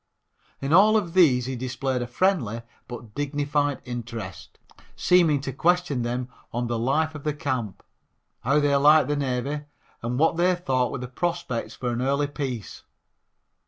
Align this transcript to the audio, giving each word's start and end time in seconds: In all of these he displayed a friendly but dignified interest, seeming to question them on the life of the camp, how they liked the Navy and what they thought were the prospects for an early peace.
In 0.61 0.73
all 0.73 0.97
of 0.97 1.13
these 1.13 1.45
he 1.45 1.55
displayed 1.55 2.01
a 2.01 2.07
friendly 2.07 2.63
but 2.87 3.13
dignified 3.13 3.83
interest, 3.85 4.57
seeming 4.95 5.39
to 5.41 5.53
question 5.53 6.01
them 6.01 6.27
on 6.51 6.65
the 6.65 6.79
life 6.79 7.13
of 7.13 7.23
the 7.23 7.35
camp, 7.35 7.83
how 8.39 8.59
they 8.59 8.75
liked 8.77 9.09
the 9.09 9.15
Navy 9.15 9.61
and 10.01 10.17
what 10.17 10.37
they 10.37 10.55
thought 10.55 10.91
were 10.91 10.97
the 10.97 11.07
prospects 11.07 11.75
for 11.75 11.91
an 11.91 12.01
early 12.01 12.25
peace. 12.25 12.81